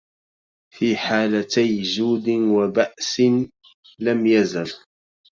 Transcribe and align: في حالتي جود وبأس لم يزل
في 0.73 0.95
حالتي 0.97 1.81
جود 1.81 2.29
وبأس 2.29 3.19
لم 3.99 4.27
يزل 4.27 4.73